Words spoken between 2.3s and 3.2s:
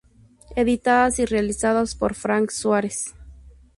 Suárez.